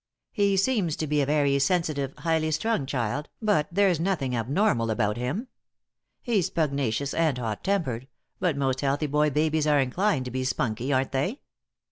[0.31, 5.15] He seems to be a very sensitive, highly strung child, but there's nothing abnormal about
[5.15, 5.47] him.
[6.23, 8.07] He's pugnacious and hot tempered,
[8.39, 11.41] but most healthy boy babies are inclined to be spunky, aren't they?